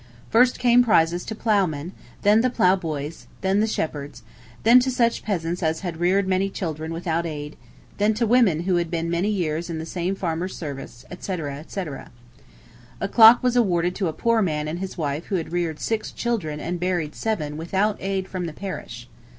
First 0.31 0.57
came 0.57 0.83
prizes 0.83 1.23
to 1.25 1.35
ploughmen, 1.35 1.91
then 2.23 2.41
the 2.41 2.49
plough 2.49 2.75
boys, 2.75 3.27
then 3.41 3.59
the 3.59 3.67
shepherds, 3.67 4.23
then 4.63 4.79
to 4.79 4.89
such 4.89 5.21
peasants 5.21 5.61
as 5.61 5.81
had 5.81 5.97
reared 5.99 6.27
many 6.27 6.49
children 6.49 6.91
without 6.91 7.27
aid, 7.27 7.55
then 7.99 8.15
to 8.15 8.25
women 8.25 8.61
who 8.61 8.77
had 8.77 8.89
been 8.89 9.11
many 9.11 9.29
years 9.29 9.69
in 9.69 9.77
the 9.77 9.85
same 9.85 10.15
farmer's 10.15 10.57
service, 10.57 11.05
etc., 11.11 11.57
etc. 11.59 12.09
A 12.99 13.07
clock 13.07 13.43
was 13.43 13.55
awarded 13.55 13.93
to 13.93 14.07
a 14.07 14.11
poor 14.11 14.41
man 14.41 14.67
and 14.67 14.79
his 14.79 14.97
wife 14.97 15.25
who 15.25 15.35
had 15.35 15.51
reared 15.53 15.79
six 15.79 16.11
children 16.11 16.59
and 16.59 16.79
buried 16.79 17.13
seven 17.13 17.55
without 17.55 17.95
aid 18.01 18.27
from 18.27 18.45
the 18.47 18.53
parish. 18.53 19.07